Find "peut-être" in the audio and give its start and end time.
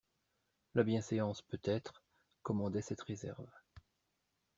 1.43-2.01